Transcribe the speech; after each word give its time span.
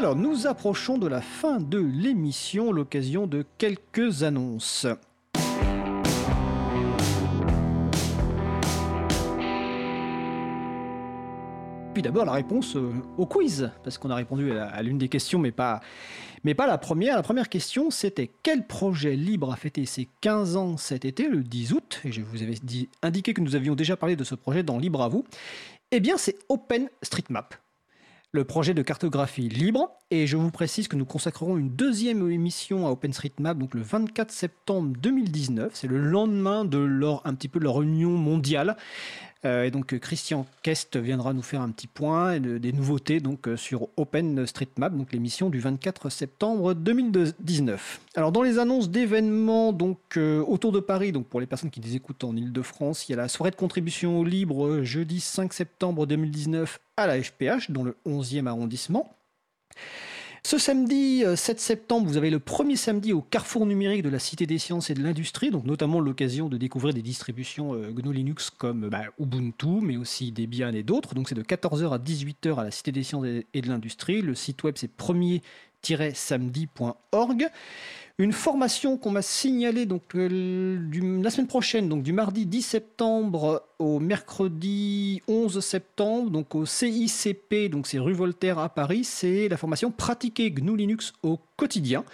Alors, 0.00 0.16
nous 0.16 0.46
approchons 0.46 0.96
de 0.96 1.06
la 1.06 1.20
fin 1.20 1.60
de 1.60 1.78
l'émission, 1.78 2.72
l'occasion 2.72 3.26
de 3.26 3.44
quelques 3.58 4.22
annonces. 4.22 4.86
Puis 11.92 12.02
d'abord 12.02 12.24
la 12.24 12.32
réponse 12.32 12.76
euh, 12.76 12.90
au 13.18 13.26
quiz, 13.26 13.70
parce 13.84 13.98
qu'on 13.98 14.08
a 14.08 14.14
répondu 14.14 14.52
à, 14.52 14.80
l'une 14.80 14.96
des 14.96 15.10
questions, 15.10 15.38
mais 15.38 15.52
pas, 15.52 15.82
la 16.46 16.78
première. 16.78 17.16
La 17.16 17.22
première 17.22 17.50
question, 17.50 17.90
c'était 17.90 18.30
quel 18.42 18.66
projet 18.66 19.16
libre 19.16 19.52
a 19.52 19.56
fêté 19.56 19.84
ses 19.84 20.08
15 20.22 20.56
ans 20.56 20.76
cet 20.78 21.04
été, 21.04 21.28
le 21.28 21.42
10 21.42 21.74
août? 21.74 22.00
Et 22.06 22.12
je 22.12 22.22
vous 22.22 22.42
avais 22.42 22.54
dit, 22.62 22.88
indiqué 23.02 23.34
que 23.34 23.42
nous 23.42 23.54
avions 23.54 23.74
déjà 23.74 23.98
parlé 23.98 24.16
de 24.16 24.24
ce 24.24 24.34
projet 24.34 24.62
dans 24.62 24.78
Libre 24.78 25.02
à 25.02 25.08
vous. 25.08 25.26
Eh 25.90 26.00
bien, 26.00 26.16
c'est 26.16 26.38
OpenStreetMap 26.48 27.54
le 28.32 28.44
projet 28.44 28.74
de 28.74 28.82
cartographie 28.82 29.48
libre. 29.48 29.90
Et 30.10 30.26
je 30.26 30.36
vous 30.36 30.50
précise 30.50 30.88
que 30.88 30.96
nous 30.96 31.04
consacrerons 31.04 31.56
une 31.56 31.70
deuxième 31.70 32.28
émission 32.30 32.86
à 32.86 32.90
OpenStreetMap, 32.90 33.58
donc 33.58 33.74
le 33.74 33.82
24 33.82 34.30
septembre 34.30 34.92
2019. 34.98 35.72
C'est 35.74 35.88
le 35.88 35.98
lendemain 35.98 36.64
de 36.64 36.78
leur, 36.78 37.26
un 37.26 37.34
petit 37.34 37.48
peu 37.48 37.58
de 37.58 37.64
leur 37.64 37.82
union 37.82 38.10
mondiale. 38.10 38.76
Euh, 39.46 39.64
et 39.64 39.70
donc 39.70 39.98
Christian 39.98 40.46
Kest 40.62 40.98
viendra 40.98 41.32
nous 41.32 41.42
faire 41.42 41.62
un 41.62 41.70
petit 41.70 41.86
point 41.86 42.34
et 42.34 42.40
des 42.40 42.72
nouveautés 42.72 43.20
donc 43.20 43.48
euh, 43.48 43.56
sur 43.56 43.88
OpenStreetMap, 43.96 44.94
donc 44.94 45.12
l'émission 45.12 45.48
du 45.48 45.60
24 45.60 46.10
septembre 46.10 46.74
2019. 46.74 48.00
Alors 48.16 48.32
dans 48.32 48.42
les 48.42 48.58
annonces 48.58 48.90
d'événements 48.90 49.72
donc 49.72 49.98
euh, 50.18 50.44
autour 50.46 50.72
de 50.72 50.80
Paris, 50.80 51.12
donc 51.12 51.26
pour 51.26 51.40
les 51.40 51.46
personnes 51.46 51.70
qui 51.70 51.80
les 51.80 51.96
écoutent 51.96 52.22
en 52.24 52.36
Ile-de-France, 52.36 53.08
il 53.08 53.12
y 53.12 53.14
a 53.14 53.18
la 53.18 53.28
soirée 53.28 53.50
de 53.50 53.56
contribution 53.56 54.22
libre 54.24 54.82
jeudi 54.82 55.20
5 55.20 55.54
septembre 55.54 56.06
2019 56.06 56.78
à 56.98 57.06
la 57.06 57.22
FPH 57.22 57.70
dans 57.70 57.82
le 57.82 57.96
11e 58.06 58.46
arrondissement. 58.46 59.16
Ce 60.42 60.58
samedi 60.58 61.22
7 61.36 61.56
euh, 61.56 61.60
septembre, 61.60 62.06
vous 62.06 62.16
avez 62.16 62.30
le 62.30 62.38
premier 62.38 62.76
samedi 62.76 63.12
au 63.12 63.20
carrefour 63.20 63.66
numérique 63.66 64.02
de 64.02 64.08
la 64.08 64.18
Cité 64.18 64.46
des 64.46 64.56
Sciences 64.58 64.88
et 64.88 64.94
de 64.94 65.02
l'Industrie, 65.02 65.50
donc 65.50 65.64
notamment 65.64 66.00
l'occasion 66.00 66.48
de 66.48 66.56
découvrir 66.56 66.94
des 66.94 67.02
distributions 67.02 67.74
euh, 67.74 67.90
GNU 67.90 68.14
Linux 68.14 68.48
comme 68.48 68.88
bah, 68.88 69.02
Ubuntu, 69.18 69.82
mais 69.82 69.98
aussi 69.98 70.32
Debian 70.32 70.72
et 70.72 70.82
d'autres. 70.82 71.14
Donc 71.14 71.28
c'est 71.28 71.34
de 71.34 71.42
14h 71.42 71.92
à 71.92 71.98
18h 71.98 72.58
à 72.58 72.64
la 72.64 72.70
Cité 72.70 72.90
des 72.90 73.02
Sciences 73.02 73.26
et 73.52 73.60
de 73.60 73.68
l'Industrie. 73.68 74.22
Le 74.22 74.34
site 74.34 74.62
web 74.62 74.76
c'est 74.78 74.88
premier-samedi.org. 74.88 77.50
Une 78.20 78.32
formation 78.32 78.98
qu'on 78.98 79.12
m'a 79.12 79.22
signalée 79.22 79.86
euh, 80.14 80.78
la 81.22 81.30
semaine 81.30 81.46
prochaine, 81.46 81.88
donc 81.88 82.02
du 82.02 82.12
mardi 82.12 82.44
10 82.44 82.60
septembre 82.60 83.66
au 83.78 83.98
mercredi 83.98 85.22
11 85.26 85.58
septembre, 85.60 86.28
donc 86.28 86.54
au 86.54 86.66
CICP, 86.66 87.70
c'est 87.86 87.98
rue 87.98 88.12
Voltaire 88.12 88.58
à 88.58 88.68
Paris, 88.68 89.04
c'est 89.04 89.48
la 89.48 89.56
formation 89.56 89.90
Pratiquer 89.90 90.50
GNU 90.50 90.76
Linux 90.76 91.14
au 91.22 91.38
quotidien. 91.56 92.04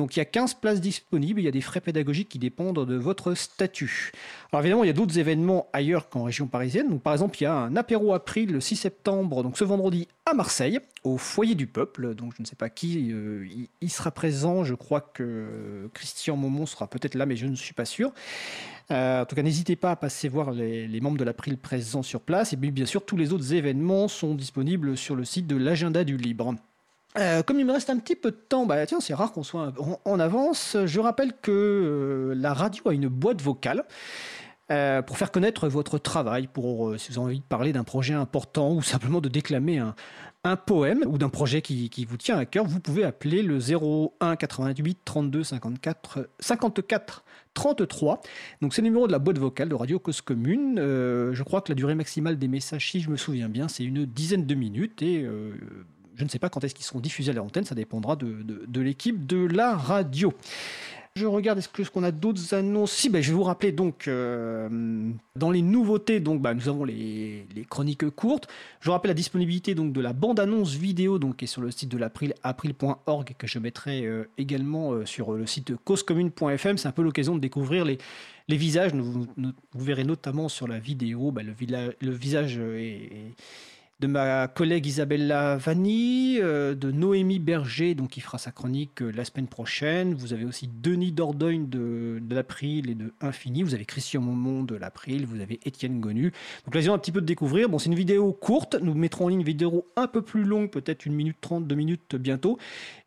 Donc 0.00 0.16
il 0.16 0.18
y 0.18 0.22
a 0.22 0.24
15 0.24 0.54
places 0.54 0.80
disponibles, 0.80 1.42
il 1.42 1.44
y 1.44 1.48
a 1.48 1.50
des 1.50 1.60
frais 1.60 1.82
pédagogiques 1.82 2.30
qui 2.30 2.38
dépendent 2.38 2.86
de 2.86 2.96
votre 2.96 3.34
statut. 3.34 4.12
Alors 4.50 4.62
évidemment, 4.62 4.82
il 4.82 4.86
y 4.86 4.90
a 4.90 4.94
d'autres 4.94 5.18
événements 5.18 5.68
ailleurs 5.74 6.08
qu'en 6.08 6.22
région 6.22 6.46
parisienne. 6.46 6.88
Donc 6.88 7.02
par 7.02 7.12
exemple, 7.12 7.36
il 7.38 7.44
y 7.44 7.46
a 7.46 7.54
un 7.54 7.76
apéro 7.76 8.14
April 8.14 8.50
le 8.50 8.62
6 8.62 8.76
septembre, 8.76 9.42
donc 9.42 9.58
ce 9.58 9.64
vendredi 9.64 10.08
à 10.24 10.32
Marseille, 10.32 10.80
au 11.04 11.18
foyer 11.18 11.54
du 11.54 11.66
peuple. 11.66 12.14
Donc 12.14 12.32
je 12.34 12.40
ne 12.40 12.46
sais 12.46 12.56
pas 12.56 12.70
qui 12.70 13.12
euh, 13.12 13.46
y 13.82 13.88
sera 13.90 14.10
présent. 14.10 14.64
Je 14.64 14.74
crois 14.74 15.02
que 15.02 15.90
Christian 15.92 16.34
Momon 16.34 16.64
sera 16.64 16.86
peut-être 16.86 17.14
là, 17.14 17.26
mais 17.26 17.36
je 17.36 17.44
ne 17.44 17.54
suis 17.54 17.74
pas 17.74 17.84
sûr. 17.84 18.10
Euh, 18.90 19.20
en 19.20 19.26
tout 19.26 19.36
cas, 19.36 19.42
n'hésitez 19.42 19.76
pas 19.76 19.90
à 19.90 19.96
passer 19.96 20.30
voir 20.30 20.52
les, 20.52 21.00
membres 21.02 21.18
de 21.18 21.24
l'April 21.24 21.58
présents 21.58 22.02
sur 22.02 22.22
place. 22.22 22.54
Et 22.54 22.56
bien 22.56 22.86
sûr, 22.86 23.04
tous 23.04 23.18
les 23.18 23.34
autres 23.34 23.52
événements 23.52 24.08
sont 24.08 24.34
disponibles 24.34 24.96
sur 24.96 25.14
le 25.14 25.26
site 25.26 25.46
de 25.46 25.56
l'agenda 25.56 26.04
du 26.04 26.16
libre. 26.16 26.54
Euh, 27.18 27.42
comme 27.42 27.58
il 27.58 27.66
me 27.66 27.72
reste 27.72 27.90
un 27.90 27.98
petit 27.98 28.14
peu 28.14 28.30
de 28.30 28.36
temps, 28.36 28.66
bah 28.66 28.86
tiens, 28.86 29.00
c'est 29.00 29.14
rare 29.14 29.32
qu'on 29.32 29.42
soit 29.42 29.72
en, 30.04 30.20
avance. 30.20 30.76
Je 30.84 31.00
rappelle 31.00 31.32
que 31.42 31.50
euh, 31.50 32.34
la 32.36 32.54
radio 32.54 32.88
a 32.88 32.92
une 32.92 33.08
boîte 33.08 33.42
vocale. 33.42 33.84
Euh, 34.70 35.02
pour 35.02 35.18
faire 35.18 35.32
connaître 35.32 35.66
votre 35.66 35.98
travail, 35.98 36.48
si 36.96 37.10
vous 37.10 37.18
avez 37.18 37.18
envie 37.18 37.40
de 37.40 37.44
parler 37.44 37.72
d'un 37.72 37.82
projet 37.82 38.14
important 38.14 38.72
ou 38.72 38.82
simplement 38.82 39.20
de 39.20 39.28
déclamer 39.28 39.82
un, 40.44 40.56
poème 40.56 41.02
ou 41.08 41.18
d'un 41.18 41.28
projet 41.28 41.60
qui, 41.60 41.90
qui, 41.90 42.04
vous 42.04 42.16
tient 42.16 42.38
à 42.38 42.44
cœur, 42.44 42.66
vous 42.66 42.78
pouvez 42.78 43.02
appeler 43.02 43.42
le 43.42 43.58
01 43.58 44.36
88 44.36 44.98
32 45.04 45.42
54 45.42 46.28
54 46.38 47.24
33. 47.52 48.20
Donc 48.62 48.72
c'est 48.72 48.80
le 48.80 48.86
numéro 48.86 49.08
de 49.08 49.12
la 49.12 49.18
boîte 49.18 49.38
vocale 49.38 49.68
de 49.68 49.74
Radio 49.74 49.98
Cause 49.98 50.20
Commune. 50.20 50.76
je 50.76 51.42
crois 51.42 51.62
que 51.62 51.72
la 51.72 51.74
durée 51.74 51.96
maximale 51.96 52.38
des 52.38 52.46
messages, 52.46 52.92
si 52.92 53.00
je 53.00 53.10
me 53.10 53.16
souviens 53.16 53.48
bien, 53.48 53.66
c'est 53.66 53.82
une 53.82 54.06
dizaine 54.06 54.46
de 54.46 54.54
minutes 54.54 55.02
et 55.02 55.26
je 56.20 56.24
ne 56.24 56.28
sais 56.28 56.38
pas 56.38 56.50
quand 56.50 56.62
est-ce 56.62 56.74
qu'ils 56.74 56.84
seront 56.84 57.00
diffusés 57.00 57.30
à 57.30 57.34
l'antenne, 57.34 57.64
ça 57.64 57.74
dépendra 57.74 58.14
de, 58.14 58.80
l'équipe 58.80 59.26
de 59.26 59.46
la 59.46 59.74
radio. 59.74 60.34
Je 61.16 61.24
regarde, 61.24 61.58
est-ce 61.58 61.90
qu'on 61.90 62.02
a 62.02 62.12
d'autres 62.12 62.54
annonces? 62.54 62.92
Si, 62.92 63.08
ben, 63.08 63.22
je 63.22 63.30
vais 63.30 63.36
vous 63.36 63.42
rappeler 63.42 63.72
donc 63.72 64.06
euh, 64.06 65.10
dans 65.34 65.50
les 65.50 65.62
nouveautés, 65.62 66.20
donc 66.20 66.42
bah, 66.42 66.52
nous 66.52 66.68
avons 66.68 66.84
les, 66.84 67.46
chroniques 67.70 68.08
courtes. 68.10 68.48
Je 68.80 68.86
vous 68.86 68.92
rappelle 68.92 69.08
la 69.08 69.14
disponibilité 69.14 69.74
donc 69.74 69.94
de 69.94 70.00
la 70.00 70.12
bande-annonce 70.12 70.74
vidéo 70.74 71.18
donc 71.18 71.38
qui 71.38 71.46
est 71.46 71.48
sur 71.48 71.62
le 71.62 71.70
site 71.70 71.88
de 71.90 71.96
l'April, 71.96 72.34
april.org 72.42 73.34
que 73.38 73.46
je 73.46 73.58
mettrai 73.58 74.04
euh, 74.04 74.28
également 74.36 74.92
euh, 74.92 75.06
sur 75.06 75.32
le 75.32 75.46
site 75.46 75.74
causecommune.fm. 75.84 76.76
C'est 76.76 76.88
un 76.88 76.92
peu 76.92 77.02
l'occasion 77.02 77.34
de 77.34 77.40
découvrir 77.40 77.86
les, 77.86 77.96
les 78.46 78.56
visages. 78.58 78.92
Vous, 78.92 79.26
verrez 79.74 80.04
notamment 80.04 80.50
sur 80.50 80.68
la 80.68 80.78
vidéo 80.78 81.32
bah, 81.32 81.42
le, 81.42 81.54
le, 81.98 82.12
visage 82.12 82.58
est 82.58 83.34
de 84.00 84.06
ma 84.06 84.48
collègue 84.48 84.86
Isabella 84.86 85.58
Vanni, 85.58 86.38
euh, 86.40 86.74
de 86.74 86.90
Noémie 86.90 87.38
Berger, 87.38 87.94
donc 87.94 88.08
qui 88.08 88.20
fera 88.22 88.38
sa 88.38 88.50
chronique 88.50 89.02
euh, 89.02 89.12
la 89.14 89.26
semaine 89.26 89.46
prochaine. 89.46 90.14
Vous 90.14 90.32
avez 90.32 90.46
aussi 90.46 90.70
Denis 90.72 91.12
Dordogne 91.12 91.68
de, 91.68 92.18
l'April 92.30 92.88
et 92.88 92.94
de 92.94 93.12
Infini. 93.20 93.62
Vous 93.62 93.74
avez 93.74 93.84
Christian 93.84 94.22
Momont 94.22 94.62
de 94.62 94.74
l'April. 94.74 95.26
Vous 95.26 95.40
avez 95.40 95.60
Étienne 95.66 96.00
Gonu. 96.00 96.32
Donc 96.64 96.82
ont 96.82 96.94
un 96.94 96.98
petit 96.98 97.12
peu 97.12 97.20
de 97.20 97.26
découvrir. 97.26 97.68
Bon, 97.68 97.78
c'est 97.78 97.90
une 97.90 97.94
vidéo 97.94 98.32
courte. 98.32 98.76
Nous 98.80 98.94
mettrons 98.94 99.26
en 99.26 99.28
ligne 99.28 99.40
une 99.40 99.46
vidéo 99.46 99.86
un 99.96 100.06
peu 100.06 100.22
plus 100.22 100.44
longue, 100.44 100.70
peut-être 100.70 101.04
une 101.04 101.14
minute 101.14 101.36
trente, 101.42 101.66
deux 101.66 101.74
minutes 101.74 102.16
bientôt. 102.16 102.56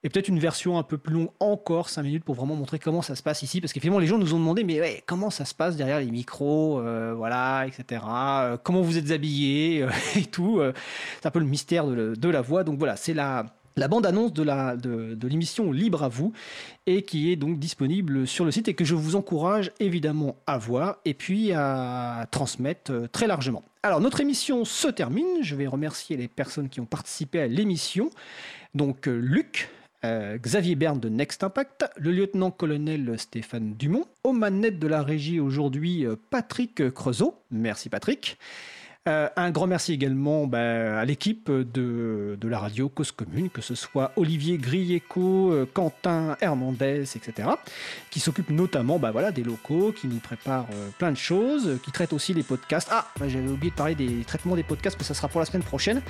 Et 0.03 0.09
peut-être 0.09 0.27
une 0.27 0.39
version 0.39 0.77
un 0.77 0.83
peu 0.83 0.99
plus 0.99 1.15
longue 1.15 1.29
encore, 1.39 1.89
cinq 1.89 2.03
minutes, 2.03 2.23
pour 2.23 2.35
vraiment 2.35 2.55
montrer 2.55 2.77
comment 2.77 3.01
ça 3.01 3.15
se 3.15 3.23
passe 3.23 3.41
ici. 3.41 3.61
Parce 3.61 3.73
qu'effectivement, 3.73 3.99
les 3.99 4.07
gens 4.07 4.19
nous 4.19 4.35
ont 4.35 4.39
demandé, 4.39 4.63
mais 4.63 5.01
comment 5.07 5.31
ça 5.31 5.45
se 5.45 5.55
passe 5.55 5.75
derrière 5.75 5.99
les 5.99 6.11
micros, 6.11 6.79
euh, 6.79 7.13
voilà, 7.15 7.65
etc. 7.65 8.01
comment 8.63 8.81
vous 8.81 8.99
êtes 8.99 9.09
habillés 9.09 9.87
et 10.15 10.25
tout. 10.25 10.61
C'est 11.21 11.27
un 11.27 11.31
peu 11.31 11.39
le 11.39 11.45
mystère 11.45 11.85
de, 11.87 12.29
la 12.29 12.41
voix. 12.41 12.63
Donc 12.63 12.79
voilà, 12.79 12.95
c'est 12.95 13.13
la, 13.13 13.45
bande-annonce 13.75 14.33
de, 14.33 15.27
l'émission 15.27 15.71
Libre 15.71 16.03
à 16.03 16.09
vous 16.09 16.33
et 16.85 17.03
qui 17.03 17.31
est 17.31 17.35
donc 17.35 17.59
disponible 17.59 18.27
sur 18.27 18.45
le 18.45 18.51
site 18.51 18.67
et 18.67 18.73
que 18.73 18.85
je 18.85 18.95
vous 18.95 19.15
encourage 19.15 19.71
évidemment 19.79 20.35
à 20.47 20.57
voir 20.57 20.97
et 21.05 21.13
puis 21.13 21.53
à 21.53 22.27
transmettre 22.31 22.91
euh, 22.91 23.07
très 23.11 23.27
largement. 23.27 23.63
Alors 23.83 24.01
notre 24.01 24.21
émission 24.21 24.65
se 24.65 24.87
termine, 24.87 25.41
je 25.41 25.55
vais 25.55 25.67
remercier 25.67 26.17
les 26.17 26.27
personnes 26.27 26.69
qui 26.69 26.79
ont 26.79 26.85
participé 26.85 27.39
à 27.39 27.47
l'émission. 27.47 28.09
Donc 28.73 29.07
euh, 29.07 29.17
Luc, 29.17 29.69
euh, 30.05 30.37
Xavier 30.37 30.75
Berne 30.75 30.99
de 30.99 31.09
Next 31.09 31.43
Impact, 31.43 31.85
le 31.97 32.11
lieutenant-colonel 32.11 33.17
Stéphane 33.17 33.73
Dumont, 33.75 34.05
aux 34.23 34.33
manettes 34.33 34.79
de 34.79 34.87
la 34.87 35.03
régie 35.03 35.39
aujourd'hui 35.39 36.05
Patrick 36.29 36.91
Creusot, 36.93 37.35
merci 37.51 37.89
Patrick, 37.89 38.37
euh, 39.09 39.27
un 39.35 39.51
grand 39.51 39.67
merci 39.67 39.91
également 39.91 40.47
bah, 40.47 40.99
à 40.99 41.03
l'équipe 41.03 41.51
de, 41.51 42.37
la 42.41 42.57
radio 42.57 42.87
Cause 42.87 43.11
Commune, 43.11 43.49
que 43.49 43.61
ce 43.61 43.75
soit 43.75 44.13
Olivier 44.15 44.57
Grieco, 44.57 45.51
euh, 45.51 45.69
Quentin 45.73 46.37
Hernandez, 46.39 47.01
etc., 47.01 47.49
qui 48.09 48.21
s'occupent 48.21 48.51
notamment 48.51 48.99
bah, 48.99 49.11
voilà, 49.11 49.33
des 49.33 49.43
locaux, 49.43 49.91
qui 49.91 50.07
nous 50.07 50.19
préparent 50.19 50.67
euh, 50.73 50.87
plein 50.97 51.11
de 51.11 51.17
choses, 51.17 51.77
qui 51.83 51.91
traitent 51.91 52.13
aussi 52.13 52.33
les 52.33 52.43
podcasts. 52.43 52.87
Ah, 52.91 53.05
bah, 53.19 53.27
j'avais 53.27 53.49
oublié 53.49 53.71
de 53.71 53.75
parler 53.75 53.95
des 53.95 54.23
traitements 54.25 54.55
des 54.55 54.63
podcasts, 54.63 54.95
mais 54.97 55.05
ça 55.05 55.13
sera 55.13 55.27
pour 55.27 55.41
la 55.41 55.47
semaine 55.47 55.63
prochaine. 55.63 56.01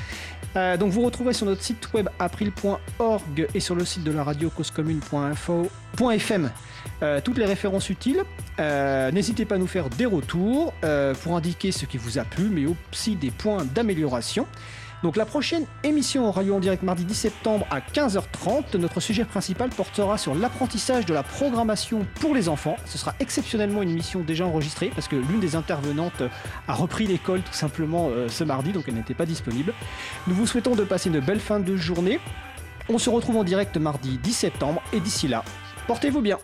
donc 0.56 0.92
vous 0.92 1.02
retrouverez 1.02 1.34
sur 1.34 1.48
notre 1.48 1.64
site 1.64 1.92
web 1.94 2.10
april.org 2.20 3.48
et 3.56 3.60
sur 3.60 3.74
le 3.74 3.86
site 3.86 4.04
de 4.04 4.12
la 4.12 4.24
radio 4.24 4.52
causecommune.info.fm 4.52 6.52
euh, 7.02 7.22
toutes 7.22 7.38
les 7.38 7.46
références 7.46 7.90
utiles. 7.90 8.24
Euh, 8.60 9.12
n'hésitez 9.12 9.46
pas 9.46 9.56
à 9.56 9.58
nous 9.58 9.68
faire 9.68 9.90
des 9.90 10.06
retours 10.06 10.74
euh, 10.84 11.14
pour 11.14 11.36
indiquer 11.36 11.72
ce 11.72 11.86
qui 11.86 11.98
vous 11.98 12.18
a 12.18 12.24
plu, 12.24 12.50
mais 12.50 12.66
aussi 12.66 13.16
des 13.16 13.32
points 13.32 13.66
d'amélioration. 13.66 14.48
Donc 15.02 15.18
la 15.18 15.26
prochaine 15.26 15.66
émission 15.84 16.30
aura 16.30 16.44
lieu 16.44 16.54
en 16.54 16.62
direct 16.62 16.82
mardi 16.82 17.04
10 17.04 17.14
septembre 17.14 17.68
à 17.70 17.82
15h30. 17.82 18.78
Notre 18.78 19.02
sujet 19.02 19.26
principal 19.26 19.70
portera 19.70 20.18
sur 20.18 20.34
l'apprentissage 20.34 21.06
de 21.06 21.14
la 21.14 21.24
programmation 21.24 22.06
pour 22.22 22.34
les 22.34 22.48
enfants. 22.48 22.78
Ce 22.86 22.98
sera 22.98 23.14
exceptionnellement 23.20 23.82
une 23.82 23.90
émission 23.90 24.22
déjà 24.22 24.46
enregistrée 24.46 24.92
parce 24.96 25.10
que 25.10 25.18
l'une 25.18 25.42
des 25.42 25.58
intervenantes 25.58 26.24
a 26.70 26.74
repris 26.74 27.06
l'école 27.06 27.42
tout 27.42 27.52
simplement 27.52 28.12
ce 28.30 28.46
mardi, 28.46 28.72
donc 28.72 28.86
elle 28.88 28.96
n'était 28.96 29.14
pas 29.14 29.26
disponible. 29.26 29.74
Nous 30.28 30.36
vous 30.36 30.48
souhaitons 30.48 30.74
de 30.74 30.86
passer 30.86 31.10
une 31.10 31.20
belle 31.20 31.42
fin 31.42 31.60
de 31.60 31.76
journée. 31.76 32.22
On 32.88 32.98
se 32.98 33.10
retrouve 33.10 33.36
en 33.36 33.44
direct 33.44 33.76
mardi 33.76 34.18
10 34.24 34.32
septembre 34.32 34.82
et 34.94 35.02
d'ici 35.02 35.28
là, 35.28 35.44
portez-vous 35.86 36.22
bien. 36.22 36.38